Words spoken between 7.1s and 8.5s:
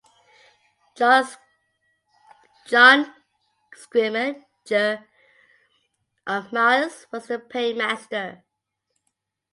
was the paymaster.